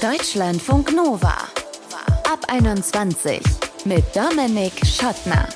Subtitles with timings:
[0.00, 1.34] Deutschlandfunk Nova.
[2.30, 3.40] Ab 21
[3.84, 5.48] mit Dominik Schottner.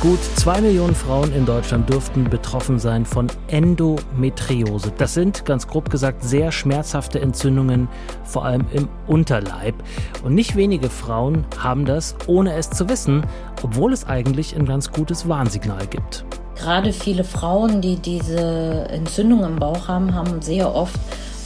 [0.00, 4.92] Gut zwei Millionen Frauen in Deutschland dürften betroffen sein von Endometriose.
[4.96, 7.88] Das sind, ganz grob gesagt, sehr schmerzhafte Entzündungen,
[8.22, 9.74] vor allem im Unterleib.
[10.22, 13.26] Und nicht wenige Frauen haben das, ohne es zu wissen,
[13.64, 16.24] obwohl es eigentlich ein ganz gutes Warnsignal gibt.
[16.54, 21.00] Gerade viele Frauen, die diese Entzündung im Bauch haben, haben sehr oft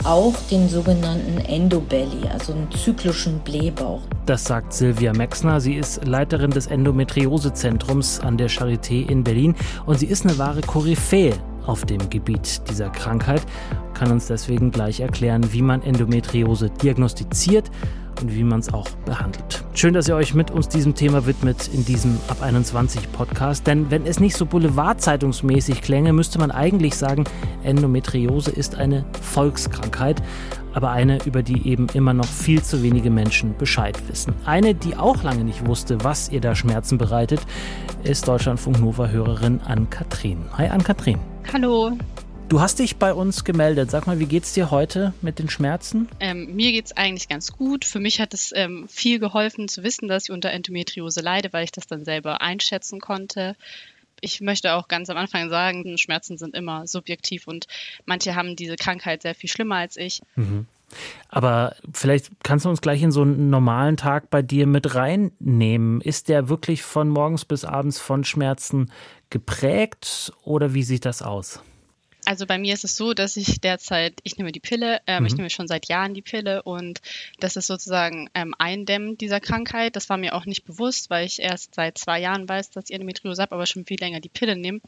[0.04, 4.00] auch den sogenannten Endobelly, also einen zyklischen Blähbauch.
[4.26, 5.60] Das sagt Silvia Mexner.
[5.60, 9.54] Sie ist Leiterin des Endometriosezentrums an der Charité in Berlin
[9.86, 11.34] und sie ist eine wahre Koryphäe
[11.66, 13.42] auf dem Gebiet dieser Krankheit,
[13.94, 17.70] kann uns deswegen gleich erklären, wie man Endometriose diagnostiziert
[18.20, 19.64] und wie man es auch behandelt.
[19.74, 23.66] Schön, dass ihr euch mit uns diesem Thema widmet in diesem Ab 21 Podcast.
[23.66, 27.24] Denn wenn es nicht so boulevardzeitungsmäßig klänge, müsste man eigentlich sagen,
[27.62, 30.22] Endometriose ist eine Volkskrankheit,
[30.72, 34.34] aber eine, über die eben immer noch viel zu wenige Menschen Bescheid wissen.
[34.44, 37.40] Eine, die auch lange nicht wusste, was ihr da Schmerzen bereitet,
[38.02, 40.38] ist Deutschlandfunk Nova-Hörerin Ann-Kathrin.
[40.56, 41.18] Hi Ann-Kathrin.
[41.52, 41.92] Hallo.
[42.48, 43.90] Du hast dich bei uns gemeldet.
[43.90, 46.08] Sag mal, wie geht's dir heute mit den Schmerzen?
[46.20, 47.84] Ähm, mir geht's eigentlich ganz gut.
[47.84, 51.64] Für mich hat es ähm, viel geholfen zu wissen, dass ich unter Endometriose leide, weil
[51.64, 53.56] ich das dann selber einschätzen konnte.
[54.20, 57.66] Ich möchte auch ganz am Anfang sagen, Schmerzen sind immer subjektiv und
[58.04, 60.22] manche haben diese Krankheit sehr viel schlimmer als ich.
[60.36, 60.66] Mhm.
[61.28, 66.00] Aber vielleicht kannst du uns gleich in so einen normalen Tag bei dir mit reinnehmen.
[66.00, 68.92] Ist der wirklich von morgens bis abends von Schmerzen
[69.30, 71.60] geprägt oder wie sieht das aus?
[72.26, 75.26] Also bei mir ist es so, dass ich derzeit, ich nehme die Pille, ähm, mhm.
[75.26, 77.00] ich nehme schon seit Jahren die Pille und
[77.38, 79.94] das ist sozusagen ähm, Eindämmen dieser Krankheit.
[79.94, 82.94] Das war mir auch nicht bewusst, weil ich erst seit zwei Jahren weiß, dass ich
[82.94, 84.80] Endometriose habe, aber schon viel länger die Pille nehme.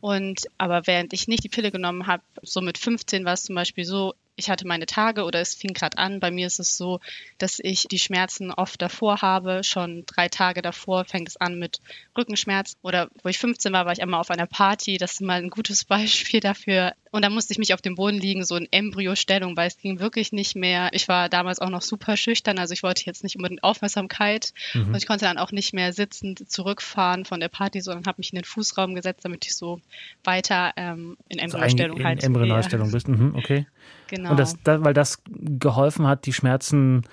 [0.00, 3.54] Und aber während ich nicht die Pille genommen habe, so mit 15 war es zum
[3.54, 6.20] Beispiel so, ich hatte meine Tage oder es fing gerade an.
[6.20, 7.00] Bei mir ist es so,
[7.38, 9.62] dass ich die Schmerzen oft davor habe.
[9.62, 11.80] Schon drei Tage davor fängt es an mit
[12.16, 12.76] Rückenschmerz.
[12.82, 14.98] Oder wo ich 15 war, war ich einmal auf einer Party.
[14.98, 16.94] Das ist mal ein gutes Beispiel dafür.
[17.14, 20.00] Und da musste ich mich auf dem Boden liegen, so in Embryo-Stellung, weil es ging
[20.00, 20.88] wirklich nicht mehr.
[20.94, 24.52] Ich war damals auch noch super schüchtern, also ich wollte jetzt nicht unbedingt Aufmerksamkeit.
[24.72, 24.88] Mhm.
[24.88, 28.32] Und ich konnte dann auch nicht mehr sitzend zurückfahren von der Party, sondern habe mich
[28.32, 29.80] in den Fußraum gesetzt, damit ich so
[30.24, 32.24] weiter ähm, in Embryo-Stellung also halt.
[32.24, 33.68] In Embryo-Stellung bist, mhm, okay.
[34.08, 34.32] Genau.
[34.32, 37.04] Und das, das, weil das geholfen hat, die Schmerzen,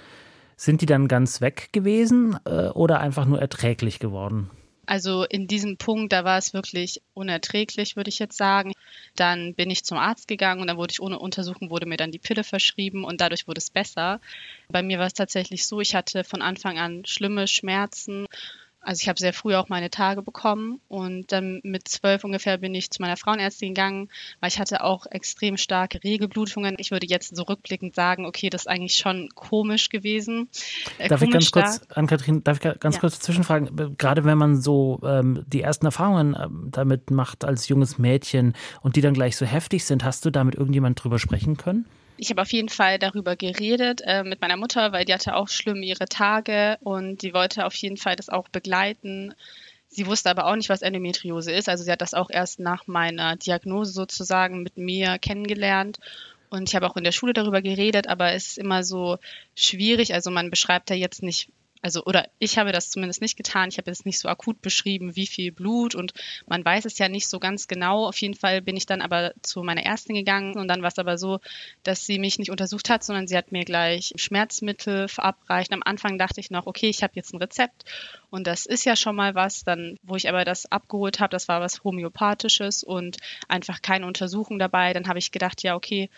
[0.56, 4.50] sind die dann ganz weg gewesen äh, oder einfach nur erträglich geworden?
[4.86, 8.74] Also in diesem Punkt, da war es wirklich unerträglich, würde ich jetzt sagen.
[9.16, 12.12] Dann bin ich zum Arzt gegangen und dann wurde ich ohne Untersuchung, wurde mir dann
[12.12, 14.20] die Pille verschrieben und dadurch wurde es besser.
[14.70, 18.28] Bei mir war es tatsächlich so, ich hatte von Anfang an schlimme Schmerzen
[18.82, 22.74] also ich habe sehr früh auch meine Tage bekommen und dann mit zwölf ungefähr bin
[22.74, 24.10] ich zu meiner Frauenärztin gegangen,
[24.40, 26.76] weil ich hatte auch extrem starke Regelblutungen.
[26.80, 30.50] Ich würde jetzt so rückblickend sagen, okay, das ist eigentlich schon komisch gewesen.
[30.98, 31.88] Äh, darf komisch ich ganz stark.
[31.88, 33.02] kurz, an Kathrin, darf ich ganz ja.
[33.02, 33.98] kurz zwischenfragen?
[33.98, 38.96] Gerade wenn man so ähm, die ersten Erfahrungen ähm, damit macht als junges Mädchen und
[38.96, 41.86] die dann gleich so heftig sind, hast du da mit irgendjemand drüber sprechen können?
[42.22, 45.50] Ich habe auf jeden Fall darüber geredet äh, mit meiner Mutter, weil die hatte auch
[45.50, 49.34] schlimm ihre Tage und die wollte auf jeden Fall das auch begleiten.
[49.88, 51.68] Sie wusste aber auch nicht, was Endometriose ist.
[51.68, 55.98] Also sie hat das auch erst nach meiner Diagnose sozusagen mit mir kennengelernt.
[56.52, 59.18] Und ich habe auch in der Schule darüber geredet, aber es ist immer so
[59.56, 60.14] schwierig.
[60.14, 61.50] Also man beschreibt ja jetzt nicht
[61.82, 63.70] also oder ich habe das zumindest nicht getan.
[63.70, 66.14] Ich habe jetzt nicht so akut beschrieben, wie viel Blut und
[66.48, 68.08] man weiß es ja nicht so ganz genau.
[68.08, 71.00] Auf jeden Fall bin ich dann aber zu meiner Ärztin gegangen und dann war es
[71.00, 71.40] aber so,
[71.84, 75.74] dass sie mich nicht untersucht hat, sondern sie hat mir gleich Schmerzmittel verabreicht.
[75.74, 77.86] Am Anfang dachte ich noch, okay, ich habe jetzt ein Rezept
[78.30, 79.64] und das ist ja schon mal was.
[79.64, 84.60] Dann, wo ich aber das abgeholt habe, das war was homöopathisches und einfach keine Untersuchung
[84.60, 84.94] dabei.
[84.94, 86.10] Dann habe ich gedacht, ja, okay,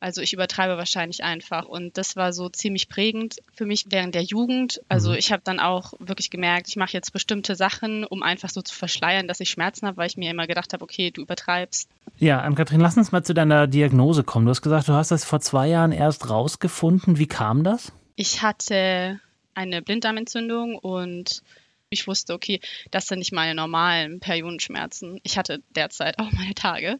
[0.00, 1.64] also ich übertreibe wahrscheinlich einfach.
[1.66, 4.80] Und das war so ziemlich prägend für mich während der Jugend.
[4.88, 5.16] Also mhm.
[5.16, 8.74] ich habe dann auch wirklich gemerkt, ich mache jetzt bestimmte Sachen, um einfach so zu
[8.74, 11.88] verschleiern, dass ich Schmerzen habe, weil ich mir immer gedacht habe, okay, du übertreibst.
[12.18, 14.46] Ja, Ann-Kathrin, lass uns mal zu deiner Diagnose kommen.
[14.46, 17.18] Du hast gesagt, du hast das vor zwei Jahren erst rausgefunden.
[17.18, 17.92] Wie kam das?
[18.14, 19.20] Ich hatte
[19.54, 21.42] eine Blinddarmentzündung und
[21.90, 25.20] ich wusste, okay, das sind nicht meine normalen Periodenschmerzen.
[25.22, 26.98] Ich hatte derzeit auch meine Tage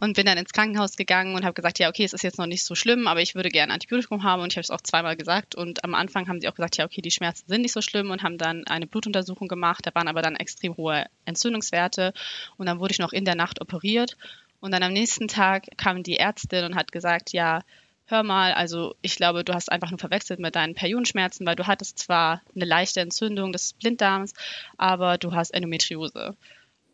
[0.00, 2.46] und bin dann ins Krankenhaus gegangen und habe gesagt, ja, okay, es ist jetzt noch
[2.46, 4.42] nicht so schlimm, aber ich würde gerne Antibiotikum haben.
[4.42, 5.54] Und ich habe es auch zweimal gesagt.
[5.54, 8.10] Und am Anfang haben sie auch gesagt, ja, okay, die Schmerzen sind nicht so schlimm
[8.10, 12.14] und haben dann eine Blutuntersuchung gemacht, da waren aber dann extrem hohe Entzündungswerte.
[12.56, 14.16] Und dann wurde ich noch in der Nacht operiert.
[14.60, 17.62] Und dann am nächsten Tag kam die Ärztin und hat gesagt, ja,
[18.06, 21.66] hör mal, also ich glaube, du hast einfach nur verwechselt mit deinen Periodenschmerzen, weil du
[21.66, 24.34] hattest zwar eine leichte Entzündung des Blinddarms,
[24.76, 26.36] aber du hast Endometriose.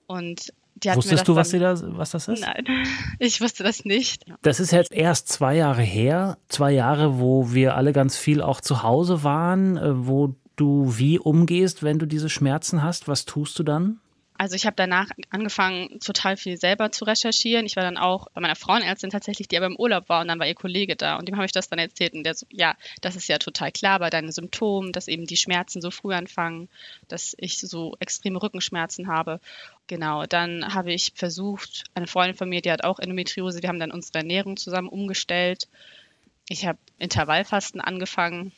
[0.06, 0.52] Und
[0.94, 2.40] Wusstest du, was, da, was das ist?
[2.40, 2.64] Nein,
[3.19, 4.25] ich wusste das nicht.
[4.43, 6.38] Das ist jetzt erst zwei Jahre her.
[6.49, 11.19] Zwei Jahre, wo wir alle ganz viel auch zu Hause waren, äh, wo du wie
[11.19, 13.08] umgehst, wenn du diese Schmerzen hast.
[13.08, 14.00] Was tust du dann?
[14.40, 17.67] Also ich habe danach angefangen, total viel selber zu recherchieren.
[17.67, 20.38] Ich war dann auch bei meiner Frauenärztin tatsächlich, die aber im Urlaub war und dann
[20.38, 22.76] war ihr Kollege da und dem habe ich das dann erzählt und der so, ja,
[23.00, 26.69] das ist ja total klar bei deinen Symptomen, dass eben die Schmerzen so früh anfangen,
[27.08, 29.40] dass ich so extreme Rückenschmerzen habe.
[29.88, 33.81] Genau, dann habe ich versucht, eine Freundin von mir, die hat auch Endometriose, wir haben
[33.81, 35.67] dann unsere Ernährung zusammen umgestellt.
[36.49, 38.52] Ich habe Intervallfasten angefangen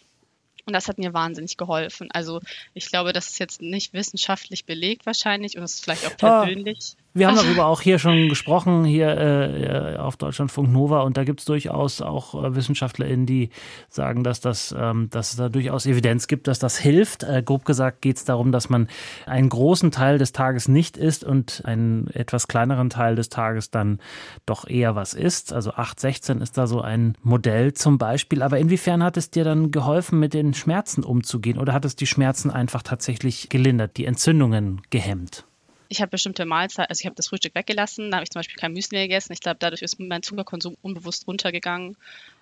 [0.66, 2.10] und das hat mir wahnsinnig geholfen.
[2.12, 2.40] Also
[2.74, 6.44] ich glaube, das ist jetzt nicht wissenschaftlich belegt wahrscheinlich und es ist vielleicht auch ah.
[6.44, 6.96] persönlich.
[7.12, 11.40] Wir haben darüber auch hier schon gesprochen, hier äh, auf Deutschlandfunk Nova, und da gibt
[11.40, 13.50] es durchaus auch äh, WissenschaftlerInnen, die
[13.88, 17.24] sagen, dass, das, ähm, dass es da durchaus Evidenz gibt, dass das hilft.
[17.24, 18.86] Äh, grob gesagt geht es darum, dass man
[19.26, 23.98] einen großen Teil des Tages nicht isst und einen etwas kleineren Teil des Tages dann
[24.46, 25.52] doch eher was isst.
[25.52, 28.40] Also 8,16 ist da so ein Modell zum Beispiel.
[28.40, 31.58] Aber inwiefern hat es dir dann geholfen, mit den Schmerzen umzugehen?
[31.58, 35.44] Oder hat es die Schmerzen einfach tatsächlich gelindert, die Entzündungen gehemmt?
[35.90, 38.56] Ich habe bestimmte Mahlzeiten, also ich habe das Frühstück weggelassen, da habe ich zum Beispiel
[38.56, 39.32] kein Müsli gegessen.
[39.32, 41.96] Ich glaube, dadurch ist mein Zuckerkonsum unbewusst runtergegangen,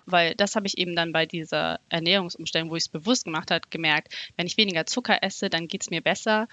[0.05, 3.63] weil das habe ich eben dann bei dieser Ernährungsumstellung, wo ich es bewusst gemacht habe,
[3.71, 6.47] gemerkt, wenn ich weniger Zucker esse, dann geht es mir besser.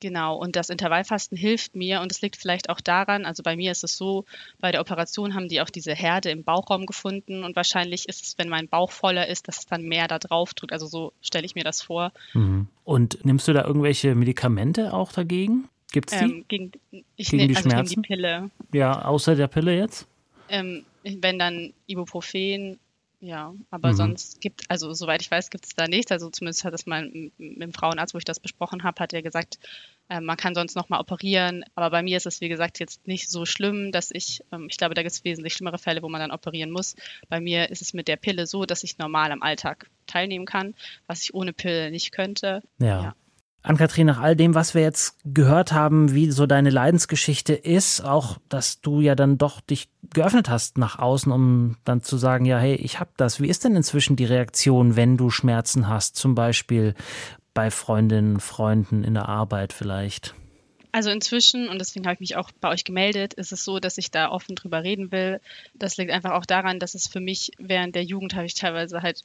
[0.00, 3.70] Genau, und das Intervallfasten hilft mir und es liegt vielleicht auch daran, also bei mir
[3.70, 4.24] ist es so,
[4.58, 8.38] bei der Operation haben die auch diese Herde im Bauchraum gefunden und wahrscheinlich ist es,
[8.38, 10.72] wenn mein Bauch voller ist, dass es dann mehr da drauf drückt.
[10.72, 12.12] Also so stelle ich mir das vor.
[12.32, 12.66] Mhm.
[12.82, 15.68] Und nimmst du da irgendwelche Medikamente auch dagegen?
[15.94, 16.24] Gibt es die?
[16.24, 16.72] Ähm, gegen,
[17.14, 17.88] ich gegen, ne, die also Schmerzen?
[17.90, 18.50] gegen die Pille.
[18.72, 20.08] Ja, außer der Pille jetzt?
[20.48, 22.80] Ähm, wenn dann Ibuprofen,
[23.20, 23.96] ja, aber mhm.
[23.96, 26.10] sonst gibt, also soweit ich weiß, gibt es da nichts.
[26.10, 27.08] Also zumindest hat das mal
[27.38, 29.60] mit dem Frauenarzt, wo ich das besprochen habe, hat er gesagt,
[30.08, 31.64] äh, man kann sonst nochmal operieren.
[31.76, 34.78] Aber bei mir ist es, wie gesagt, jetzt nicht so schlimm, dass ich, ähm, ich
[34.78, 36.96] glaube, da gibt es wesentlich schlimmere Fälle, wo man dann operieren muss.
[37.28, 40.74] Bei mir ist es mit der Pille so, dass ich normal am Alltag teilnehmen kann,
[41.06, 42.64] was ich ohne Pille nicht könnte.
[42.80, 43.02] ja.
[43.04, 43.14] ja.
[43.64, 48.36] Ann-Kathrin, nach all dem, was wir jetzt gehört haben, wie so deine Leidensgeschichte ist, auch,
[48.50, 52.58] dass du ja dann doch dich geöffnet hast nach außen, um dann zu sagen, ja,
[52.58, 53.40] hey, ich hab das.
[53.40, 56.94] Wie ist denn inzwischen die Reaktion, wenn du Schmerzen hast, zum Beispiel
[57.54, 60.34] bei Freundinnen, Freunden in der Arbeit vielleicht?
[60.92, 63.96] Also inzwischen, und deswegen habe ich mich auch bei euch gemeldet, ist es so, dass
[63.96, 65.40] ich da offen drüber reden will.
[65.74, 69.00] Das liegt einfach auch daran, dass es für mich während der Jugend habe ich teilweise
[69.00, 69.22] halt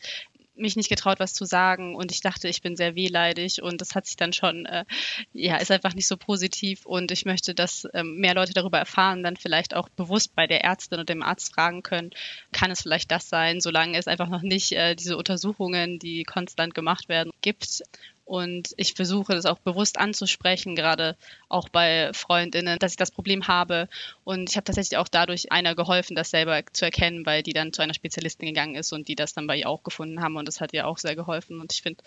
[0.60, 1.96] mich nicht getraut, was zu sagen.
[1.96, 3.62] Und ich dachte, ich bin sehr wehleidig.
[3.62, 4.86] Und das hat sich dann schon, äh,
[5.34, 6.86] ja, ist einfach nicht so positiv.
[6.86, 10.64] Und ich möchte, dass ähm, mehr Leute darüber erfahren, dann vielleicht auch bewusst bei der
[10.64, 12.12] Ärztin und dem Arzt fragen können,
[12.52, 16.74] kann es vielleicht das sein, solange es einfach noch nicht äh, diese Untersuchungen, die konstant
[16.74, 17.84] gemacht werden, gibt.
[18.30, 21.18] Und ich versuche das auch bewusst anzusprechen, gerade
[21.48, 23.90] auch bei Freundinnen, dass ich das Problem habe.
[24.24, 27.74] Und ich habe tatsächlich auch dadurch einer geholfen, das selber zu erkennen, weil die dann
[27.74, 30.36] zu einer Spezialistin gegangen ist und die das dann bei ihr auch gefunden haben.
[30.36, 31.60] Und das hat ihr auch sehr geholfen.
[31.60, 32.04] Und ich finde,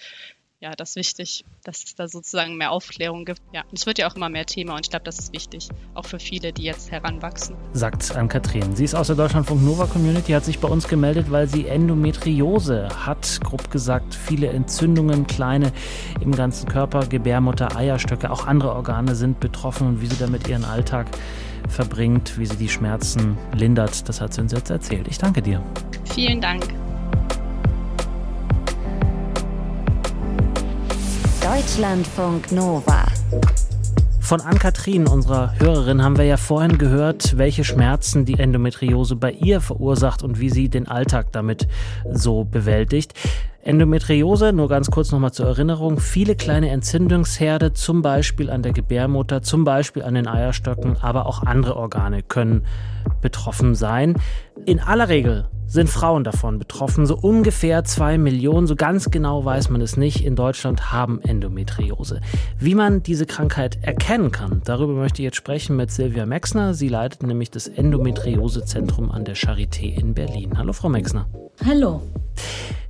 [0.63, 3.43] ja, das ist wichtig, dass es da sozusagen mehr Aufklärung gibt.
[3.53, 5.69] Ja, und es wird ja auch immer mehr Thema und ich glaube, das ist wichtig,
[5.95, 7.57] auch für viele, die jetzt heranwachsen.
[7.73, 8.77] Sagt Ann-Kathrin.
[8.77, 12.89] Sie ist aus der Deutschlandfunk Nova Community, hat sich bei uns gemeldet, weil sie Endometriose
[13.05, 13.41] hat.
[13.43, 15.73] Grob gesagt, viele Entzündungen, kleine
[16.21, 20.65] im ganzen Körper, Gebärmutter, Eierstöcke, auch andere Organe sind betroffen und wie sie damit ihren
[20.65, 21.09] Alltag
[21.69, 25.09] verbringt, wie sie die Schmerzen lindert, das hat sie uns jetzt erzählt.
[25.09, 25.61] Ich danke dir.
[26.05, 26.82] Vielen Dank.
[31.53, 33.05] Deutschlandfunk Nova.
[34.21, 39.61] Von Ann-Kathrin, unserer Hörerin, haben wir ja vorhin gehört, welche Schmerzen die Endometriose bei ihr
[39.61, 41.69] verursacht und wie sie den Alltag damit
[42.11, 43.13] so bewältigt.
[43.61, 49.43] Endometriose, nur ganz kurz nochmal zur Erinnerung, viele kleine Entzündungsherde, zum Beispiel an der Gebärmutter,
[49.43, 52.65] zum Beispiel an den Eierstöcken, aber auch andere Organe können
[53.21, 54.17] betroffen sein.
[54.65, 57.07] In aller Regel sind Frauen davon betroffen.
[57.07, 62.21] So ungefähr zwei Millionen, so ganz genau weiß man es nicht, in Deutschland haben Endometriose.
[62.59, 66.75] Wie man diese Krankheit erkennen kann, darüber möchte ich jetzt sprechen mit Silvia Mexner.
[66.75, 70.59] Sie leitet nämlich das Endometriosezentrum an der Charité in Berlin.
[70.59, 71.27] Hallo, Frau Mexner.
[71.65, 72.03] Hallo.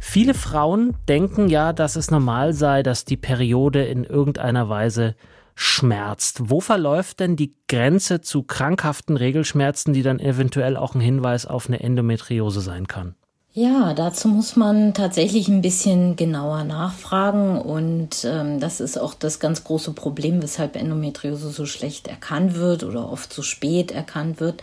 [0.00, 5.14] Viele Frauen denken ja, dass es normal sei, dass die Periode in irgendeiner Weise
[5.54, 6.38] schmerzt.
[6.44, 11.68] Wo verläuft denn die Grenze zu krankhaften Regelschmerzen, die dann eventuell auch ein Hinweis auf
[11.68, 13.14] eine Endometriose sein kann?
[13.54, 19.40] Ja, dazu muss man tatsächlich ein bisschen genauer nachfragen und ähm, das ist auch das
[19.40, 24.62] ganz große Problem, weshalb Endometriose so schlecht erkannt wird oder oft so spät erkannt wird.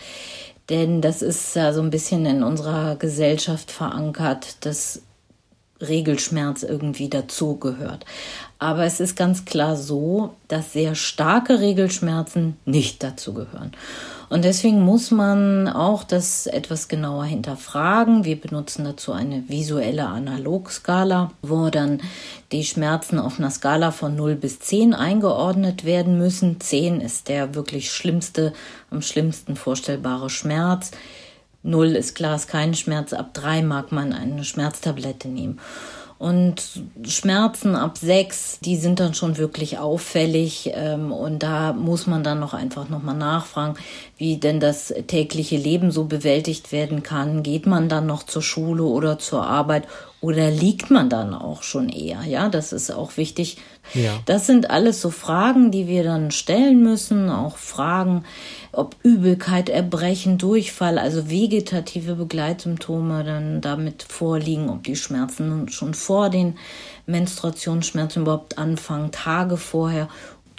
[0.69, 5.03] Denn das ist ja so ein bisschen in unserer Gesellschaft verankert, dass
[5.82, 8.06] Regelschmerz irgendwie dazugehört.
[8.58, 13.72] Aber es ist ganz klar so, dass sehr starke Regelschmerzen nicht dazugehören.
[14.30, 18.26] Und deswegen muss man auch das etwas genauer hinterfragen.
[18.26, 22.02] Wir benutzen dazu eine visuelle Analogskala, wo dann
[22.52, 26.60] die Schmerzen auf einer Skala von 0 bis 10 eingeordnet werden müssen.
[26.60, 28.54] 10 ist der wirklich schlimmste,
[28.92, 30.92] am schlimmsten vorstellbare Schmerz.
[31.63, 33.13] 0 ist ist kein Schmerz.
[33.13, 35.60] Ab 3 mag man eine Schmerztablette nehmen.
[36.20, 36.62] Und
[37.08, 40.70] Schmerzen ab sechs, die sind dann schon wirklich auffällig.
[40.74, 43.75] Ähm, und da muss man dann noch einfach nochmal nachfragen,
[44.18, 47.42] wie denn das tägliche Leben so bewältigt werden kann.
[47.42, 49.88] Geht man dann noch zur Schule oder zur Arbeit
[50.22, 52.24] oder liegt man dann auch schon eher?
[52.24, 53.58] Ja, das ist auch wichtig.
[53.94, 54.20] Ja.
[54.26, 57.30] Das sind alles so Fragen, die wir dann stellen müssen.
[57.30, 58.26] Auch Fragen,
[58.74, 66.30] ob Übelkeit, Erbrechen, Durchfall, also vegetative Begleitsymptome dann damit vorliegen, ob die Schmerzen schon vor
[66.30, 66.58] den
[67.06, 70.10] Menstruationsschmerzen überhaupt anfangen, Tage vorher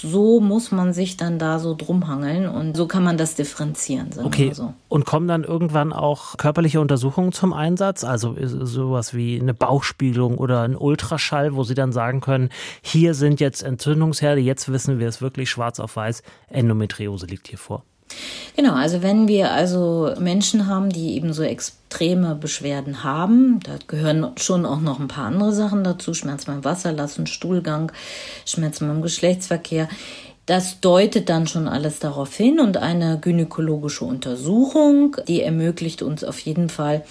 [0.02, 4.10] so muss man sich dann da so drumhangeln und so kann man das differenzieren.
[4.22, 4.52] Okay.
[4.52, 4.74] So.
[4.88, 8.04] Und kommen dann irgendwann auch körperliche Untersuchungen zum Einsatz?
[8.04, 12.50] Also sowas wie eine Bauchspiegelung oder ein Ultraschall, wo Sie dann sagen können,
[12.82, 17.58] hier sind jetzt Entzündungsherde, jetzt wissen wir es wirklich schwarz auf weiß, Endometriose liegt hier
[17.58, 17.84] vor.
[18.56, 21.42] Genau, also wenn wir also Menschen haben, die eben so
[21.90, 26.64] extreme Beschwerden haben, da gehören schon auch noch ein paar andere Sachen dazu, Schmerzen beim
[26.64, 27.90] Wasserlassen, Stuhlgang,
[28.46, 29.88] Schmerzen beim Geschlechtsverkehr.
[30.46, 36.38] Das deutet dann schon alles darauf hin und eine gynäkologische Untersuchung, die ermöglicht uns auf
[36.38, 37.04] jeden Fall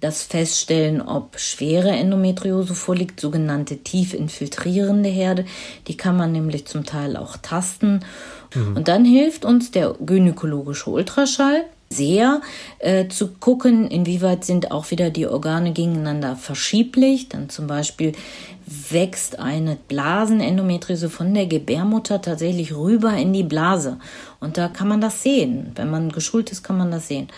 [0.00, 5.44] das Feststellen, ob schwere Endometriose vorliegt, sogenannte tief infiltrierende Herde.
[5.86, 8.00] Die kann man nämlich zum Teil auch tasten.
[8.52, 8.76] Mhm.
[8.76, 12.40] Und dann hilft uns der gynäkologische Ultraschall sehr
[12.78, 17.28] äh, zu gucken, inwieweit sind auch wieder die Organe gegeneinander verschieblich.
[17.28, 18.12] Dann zum Beispiel
[18.66, 23.98] wächst eine Blasenendometriose von der Gebärmutter tatsächlich rüber in die Blase.
[24.40, 25.72] Und da kann man das sehen.
[25.74, 27.28] Wenn man geschult ist, kann man das sehen.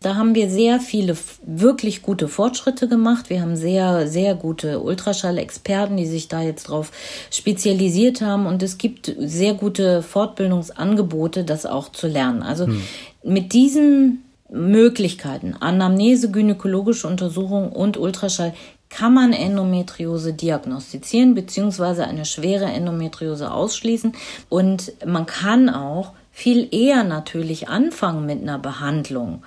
[0.00, 3.30] Da haben wir sehr viele wirklich gute Fortschritte gemacht.
[3.30, 6.92] Wir haben sehr, sehr gute Ultraschall-Experten, die sich da jetzt drauf
[7.32, 8.46] spezialisiert haben.
[8.46, 12.44] Und es gibt sehr gute Fortbildungsangebote, das auch zu lernen.
[12.44, 12.80] Also hm.
[13.28, 18.54] Mit diesen Möglichkeiten, Anamnese, gynäkologische Untersuchung und Ultraschall,
[18.88, 24.12] kann man Endometriose diagnostizieren beziehungsweise eine schwere Endometriose ausschließen.
[24.48, 29.42] Und man kann auch viel eher natürlich anfangen mit einer Behandlung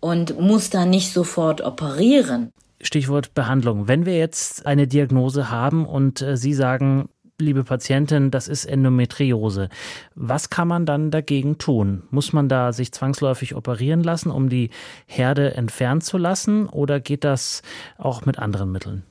[0.00, 2.52] und muss da nicht sofort operieren.
[2.80, 3.88] Stichwort Behandlung.
[3.88, 7.08] Wenn wir jetzt eine Diagnose haben und äh, Sie sagen,
[7.40, 9.68] liebe Patientin, das ist Endometriose.
[10.16, 12.02] Was kann man dann dagegen tun?
[12.10, 14.70] Muss man da sich zwangsläufig operieren lassen, um die
[15.06, 17.62] Herde entfernen zu lassen oder geht das
[17.96, 19.04] auch mit anderen Mitteln?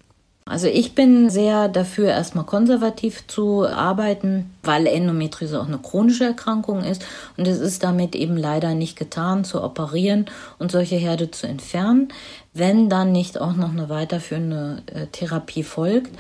[0.50, 6.84] Also ich bin sehr dafür, erstmal konservativ zu arbeiten, weil Endometriose auch eine chronische Erkrankung
[6.84, 7.06] ist.
[7.38, 10.25] Und es ist damit eben leider nicht getan, zu operieren
[10.60, 12.10] und solche Herde zu entfernen.
[12.54, 16.12] Wenn dann nicht auch noch eine weiterführende äh, Therapie folgt,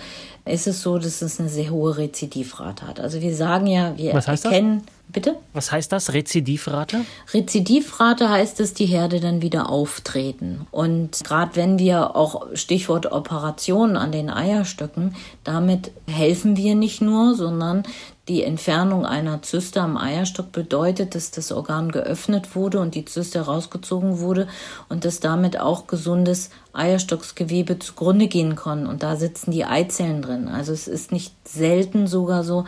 [0.45, 2.99] ist es so, dass es eine sehr hohe Rezidivrate hat.
[2.99, 4.83] Also wir sagen ja, wir Was heißt erkennen.
[4.85, 4.96] Das?
[5.09, 5.37] Bitte?
[5.53, 6.13] Was heißt das?
[6.13, 7.05] Rezidivrate?
[7.33, 10.67] Rezidivrate heißt es, die Herde dann wieder auftreten.
[10.71, 17.35] Und gerade wenn wir auch Stichwort Operationen an den Eierstöcken, damit helfen wir nicht nur,
[17.35, 17.83] sondern
[18.27, 23.39] die Entfernung einer Zyste am Eierstock bedeutet, dass das Organ geöffnet wurde und die Zyste
[23.39, 24.49] rausgezogen wurde
[24.89, 28.85] und dass damit auch gesundes Eierstocksgewebe zugrunde gehen kann.
[28.85, 30.49] Und da sitzen die Eizellen drin.
[30.49, 32.65] Also es ist nicht selten sogar so,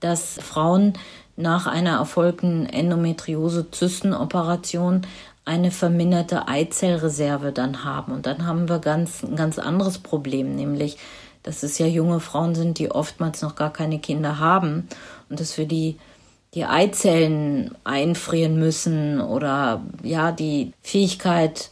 [0.00, 0.92] dass Frauen
[1.38, 5.02] nach einer erfolgten Endometriose-Zystenoperation
[5.44, 8.10] eine verminderte Eizellreserve dann haben.
[8.12, 10.98] Und dann haben wir ganz, ein ganz anderes Problem, nämlich,
[11.44, 14.88] dass es ja junge Frauen sind, die oftmals noch gar keine Kinder haben
[15.30, 15.96] und dass wir die,
[16.54, 21.70] die Eizellen einfrieren müssen oder ja, die Fähigkeit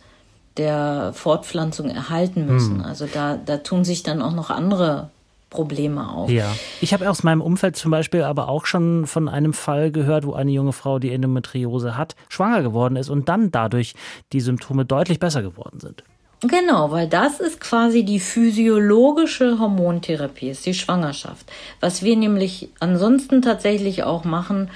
[0.56, 2.78] der Fortpflanzung erhalten müssen.
[2.78, 2.87] Hm.
[2.87, 5.11] Also da, da tun sich dann auch noch andere
[5.56, 6.30] Probleme auf.
[6.30, 10.26] Ja, ich habe aus meinem Umfeld zum Beispiel aber auch schon von einem Fall gehört,
[10.26, 13.94] wo eine junge Frau, die Endometriose hat, schwanger geworden ist und dann dadurch
[14.34, 16.04] die Symptome deutlich besser geworden sind.
[16.42, 21.50] Genau, weil das ist quasi die physiologische Hormontherapie, ist die Schwangerschaft.
[21.80, 24.68] Was wir nämlich ansonsten tatsächlich auch machen,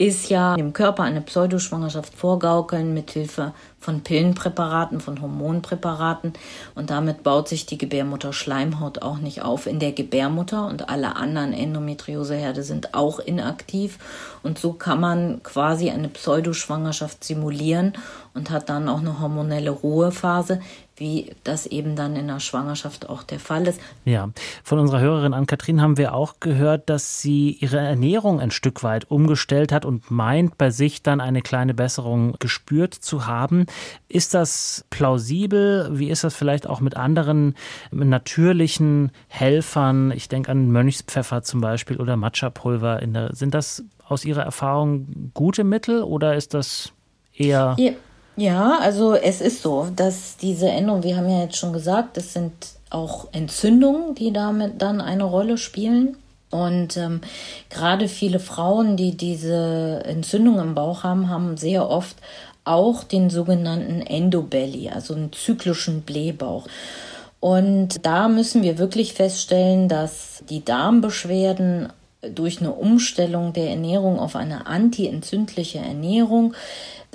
[0.00, 6.32] ist ja dem Körper eine Pseudoschwangerschaft vorgaukeln mithilfe von Pillenpräparaten, von Hormonpräparaten.
[6.74, 10.66] Und damit baut sich die Gebärmutterschleimhaut auch nicht auf in der Gebärmutter.
[10.66, 13.98] Und alle anderen Endometrioseherde sind auch inaktiv.
[14.42, 17.92] Und so kann man quasi eine Pseudoschwangerschaft simulieren
[18.32, 20.60] und hat dann auch eine hormonelle Ruhephase,
[21.00, 23.80] wie das eben dann in der Schwangerschaft auch der Fall ist.
[24.04, 24.28] Ja,
[24.62, 29.10] von unserer Hörerin Ann-Kathrin haben wir auch gehört, dass sie ihre Ernährung ein Stück weit
[29.10, 33.64] umgestellt hat und meint, bei sich dann eine kleine Besserung gespürt zu haben.
[34.08, 35.88] Ist das plausibel?
[35.92, 37.54] Wie ist das vielleicht auch mit anderen
[37.90, 40.12] natürlichen Helfern?
[40.12, 43.00] Ich denke an Mönchspfeffer zum Beispiel oder Matcha-Pulver.
[43.32, 46.92] Sind das aus Ihrer Erfahrung gute Mittel oder ist das
[47.34, 47.74] eher.
[47.78, 47.92] Ja.
[48.40, 52.32] Ja, also es ist so, dass diese Endungen, wir haben ja jetzt schon gesagt, das
[52.32, 52.52] sind
[52.88, 56.16] auch Entzündungen, die damit dann eine Rolle spielen.
[56.48, 57.20] Und ähm,
[57.68, 62.16] gerade viele Frauen, die diese Entzündung im Bauch haben, haben sehr oft
[62.64, 66.66] auch den sogenannten Endobelly, also einen zyklischen Blähbauch.
[67.40, 71.92] Und da müssen wir wirklich feststellen, dass die Darmbeschwerden
[72.22, 76.54] durch eine Umstellung der Ernährung auf eine antientzündliche Ernährung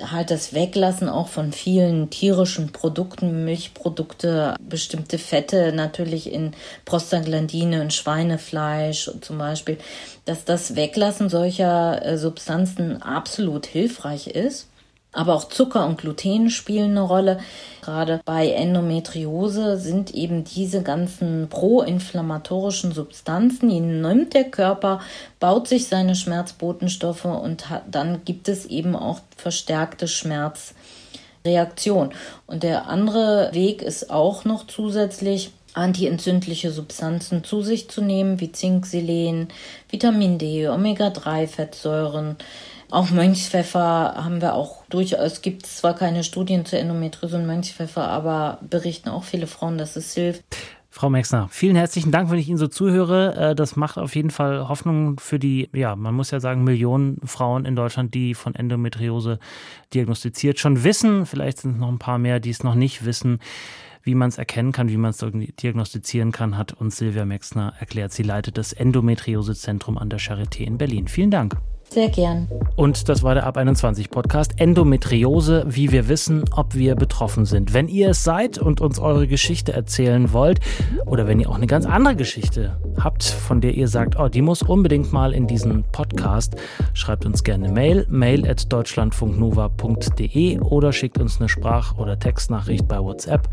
[0.02, 6.52] halt das Weglassen auch von vielen tierischen Produkten, Milchprodukte, bestimmte Fette natürlich in
[6.84, 9.78] Prostaglandine und Schweinefleisch zum Beispiel,
[10.24, 14.68] dass das Weglassen solcher äh, Substanzen absolut hilfreich ist.
[15.16, 17.38] Aber auch Zucker und Gluten spielen eine Rolle.
[17.80, 25.00] Gerade bei Endometriose sind eben diese ganzen proinflammatorischen Substanzen, die nimmt der Körper,
[25.40, 32.10] baut sich seine Schmerzbotenstoffe und hat, dann gibt es eben auch verstärkte Schmerzreaktion.
[32.46, 38.52] Und der andere Weg ist auch noch zusätzlich antientzündliche Substanzen zu sich zu nehmen, wie
[38.52, 39.48] Zink, Selen,
[39.90, 42.36] Vitamin D, Omega-3-Fettsäuren,
[42.90, 48.08] auch Mönchspfeffer haben wir auch durchaus, gibt es zwar keine Studien zur Endometriose und Mönchspfeffer,
[48.08, 50.44] aber berichten auch viele Frauen, dass es hilft.
[50.96, 53.50] Frau Mexner, vielen herzlichen Dank, wenn ich Ihnen so zuhöre.
[53.50, 57.20] Äh, das macht auf jeden Fall Hoffnung für die, ja, man muss ja sagen, Millionen
[57.22, 59.38] Frauen in Deutschland, die von Endometriose
[59.92, 61.26] diagnostiziert schon wissen.
[61.26, 63.40] Vielleicht sind es noch ein paar mehr, die es noch nicht wissen.
[64.04, 65.22] Wie man es erkennen kann, wie man es
[65.60, 68.12] diagnostizieren kann, hat uns Silvia Mexner erklärt.
[68.12, 71.08] Sie leitet das Endometriosezentrum an der Charité in Berlin.
[71.08, 71.56] Vielen Dank.
[71.90, 72.48] Sehr gern.
[72.74, 77.72] Und das war der Ab 21 Podcast Endometriose, wie wir wissen, ob wir betroffen sind.
[77.72, 80.60] Wenn ihr es seid und uns eure Geschichte erzählen wollt
[81.06, 84.42] oder wenn ihr auch eine ganz andere Geschichte habt, von der ihr sagt, oh, die
[84.42, 86.56] muss unbedingt mal in diesen Podcast,
[86.92, 92.98] schreibt uns gerne Mail, mail at deutschlandfunknova.de oder schickt uns eine Sprach- oder Textnachricht bei
[92.98, 93.48] WhatsApp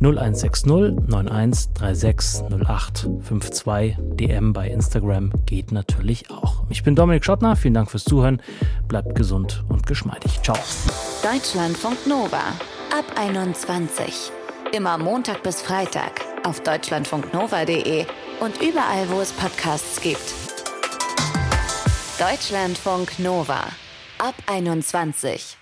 [0.00, 6.64] 0160 9136 08 52 DM bei Instagram geht natürlich auch.
[6.68, 8.42] Ich bin Dominik Schottner, vielen Dank fürs Zuhören.
[8.88, 10.40] Bleibt gesund und geschmeidig.
[10.42, 10.56] Ciao.
[11.22, 12.40] Deutschlandfunk Nova
[12.90, 14.32] ab 21.
[14.72, 16.12] Immer Montag bis Freitag
[16.44, 18.06] auf deutschlandfunknova.de
[18.40, 20.34] und überall, wo es Podcasts gibt.
[22.18, 23.60] Deutschlandfunk Nova
[24.18, 25.58] ab 21.